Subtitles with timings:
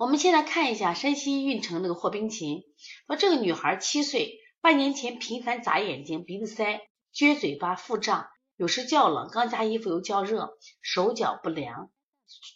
[0.00, 2.64] 我们现在看一下山西运城那个霍冰琴，
[3.06, 11.90] 说这个女孩七岁，半年前频繁眨眼睛、鼻子塞、撅嘴巴、腹胀，有时较冷，刚加衣服又较热，手脚不凉，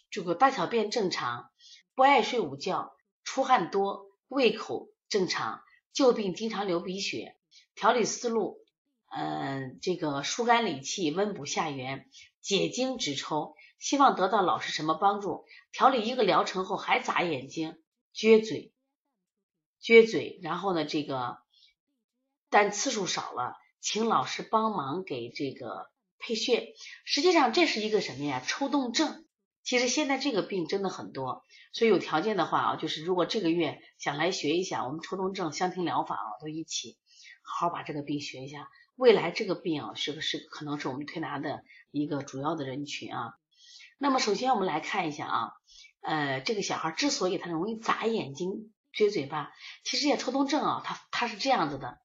[0.09, 1.51] 这个大小便正常，
[1.93, 5.61] 不爱睡午觉，出汗多，胃口正常，
[5.93, 7.35] 旧病经常流鼻血，
[7.75, 8.57] 调理思路，
[9.15, 12.09] 嗯，这个疏肝理气、温补下元、
[12.41, 13.53] 解经止抽。
[13.77, 15.45] 希望得到老师什么帮助？
[15.71, 17.81] 调理一个疗程后还眨眼睛、
[18.15, 18.73] 撅嘴、
[19.81, 21.37] 撅嘴，然后呢，这个
[22.49, 26.73] 但次数少了，请老师帮忙给这个配穴。
[27.03, 28.41] 实际上这是一个什么呀？
[28.45, 29.25] 抽动症。
[29.63, 36.97] 其实现在这个病真的很多，所以有条件的话啊，就是如果这个月想来学一下我们抽动症香庭疗法啊，都一起
[37.41, 38.69] 好好把这个病学一下。
[38.95, 43.33] 未来这个病啊，是个是可能是我们推拿的一个主要的人群啊。
[43.97, 45.51] 那么首先我们来看一下啊，
[46.01, 51.97] 呃，这个小孩之所以他容易眨眼睛、撅嘴巴，其实也抽动症啊，他他是这样子的，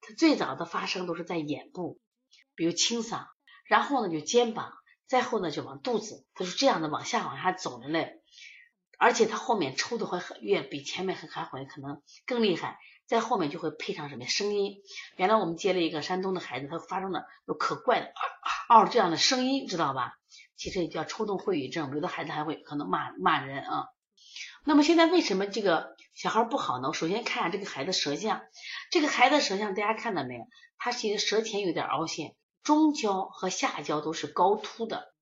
[0.00, 2.00] 他最早的发生都是在眼部，
[2.54, 3.26] 比如清嗓，
[3.64, 4.72] 然后呢就肩膀，
[5.06, 8.20] 再后呢就往肚子，他是这样的往下往下走着嘞，
[8.98, 14.78] 而且他后面抽的会越比前面还还会可能更厉害，在后面就会配上什么声音。
[15.16, 18.12] 原来我们接了一个山东的孩子，他发生了有可怪的
[18.68, 20.18] 嗷嗷这样的声音，知道吧？
[20.56, 23.88] 其实也叫抽动秽语症，有的孩子还会可能骂骂人啊。
[24.64, 26.92] 那么现在为什么这个小孩不好呢？
[26.92, 28.40] 首先看下这个孩子舌象，
[28.90, 30.40] 这个孩子舌象大家看到没有？
[30.78, 35.14] 他其实舌前有点凹陷，中焦和下焦都是高凸的。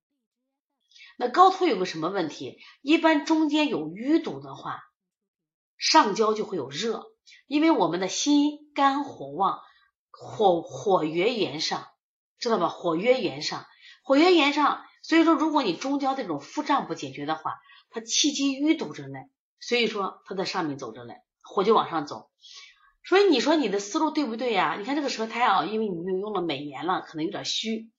[1.19, 2.59] 那高凸有个什么问题？
[2.81, 4.81] 一般中间有淤堵的话，
[5.77, 7.05] 上焦就会有热，
[7.47, 9.61] 因为我们的心肝火旺，
[10.11, 11.87] 火火曰炎上，
[12.39, 12.69] 知道吧？
[12.69, 13.67] 火曰炎上，
[14.03, 14.85] 火曰炎上。
[15.07, 17.61] 所以说，如果你中焦这种腹胀不解决的话，
[17.91, 19.19] 它气机淤堵着呢，
[19.61, 22.31] 所以说它在上面走着呢，火就往上走。
[23.05, 24.77] 所以你说你的思路对不对呀？
[24.79, 27.91] 你看这个舌苔啊，因为你又用了美颜了，可能有点虚，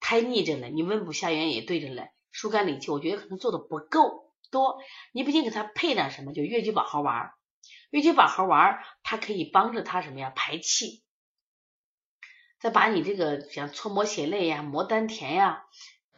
[0.00, 0.66] 苔腻着呢。
[0.66, 4.80] 你温补下元也对着嘞，疏肝理气，我觉得可能做的不够多。
[5.12, 7.30] 你不仅给他配点什么，就越橘保和丸，
[7.90, 11.04] 越橘保和丸它可以帮着他什么呀排气，
[12.58, 15.62] 再把你这个像搓摩血泪呀、摩丹田呀。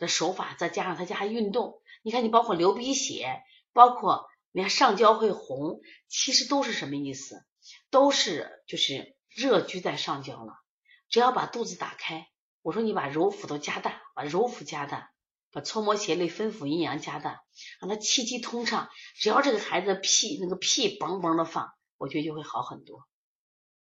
[0.00, 7.44] 的手法，再加上他家运动，你看你包括流鼻血，包括你看上焦会红，其实都是什么意思？
[7.90, 10.54] 都是就是热居在上焦了。
[11.08, 12.28] 只要把肚子打开，
[12.62, 15.12] 我说你把揉腹都加大，把揉腹加大，
[15.52, 17.42] 把搓摩血泪分腑阴阳加大，
[17.80, 18.88] 让他气机通畅。
[19.14, 23.06] 只要这个孩子屁那个屁嘣嘣的放，我觉得就会好很多，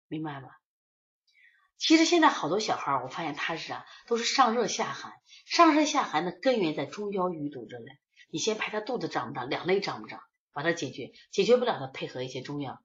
[0.08, 0.48] 明白吧？
[1.76, 5.12] 其实现在好多小孩儿，我发现他是啊，都是上热下寒。
[5.46, 7.98] 上热下寒的根源在中焦淤堵着嘞。
[8.30, 10.20] 你先排他肚子胀不胀，两肋胀不胀，
[10.52, 11.12] 把它解决。
[11.30, 12.80] 解决不了的，配合一些中药。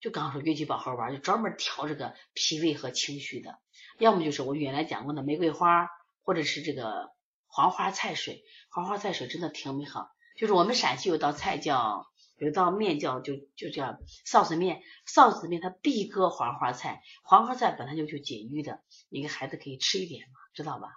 [0.00, 3.58] 就刚刚说月季宝盒丸，就专门调这个脾胃和情绪的。
[3.98, 5.88] 要么就是我原来讲过的玫瑰花，
[6.22, 7.10] 或者是这个
[7.46, 8.42] 黄花菜水。
[8.70, 10.08] 黄花菜水真的挺美好。
[10.36, 12.06] 就是我们陕西有道菜叫。
[12.42, 20.88] 有道面叫就就叫臊子面，臊子面它必搁黄花菜，黄花菜本来就就解郁的，你给孩子可以吃一点嘛，知道吧？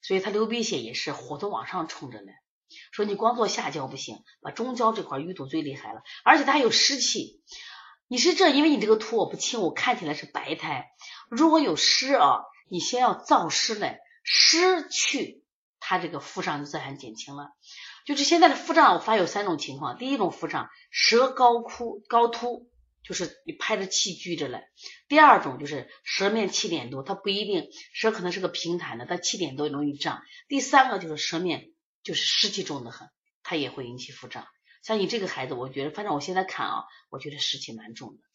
[0.00, 2.32] 所以他流鼻血也是火都往上冲着呢。
[2.90, 7.42] 说你光做下焦不行，把中焦这块淤堵最厉害了，而且它还有湿气。
[8.08, 10.88] 你是这，因为你这个图我不清，我看起来是白苔。
[11.28, 15.39] 如果有湿啊，你先要燥湿嘞，湿去，
[15.90, 17.50] 他这个腹胀就自然减轻了。
[18.06, 19.98] 就是现在的腹胀，我发现有三种情况。
[19.98, 22.70] 第一种腹胀，舌高枯高凸，
[23.02, 24.60] 就是你拍着气聚着了；
[25.08, 31.72] 第二种就是舌面气点多，它不一定舌可能是个平坦的，但气点多容易胀；第三个就是舌面
[32.04, 33.08] 就是湿气重的很，
[33.42, 34.46] 它也会引起腹胀。
[34.84, 38.29] 像你这个孩子，我觉得反正我现在看啊，我觉得湿气蛮重的。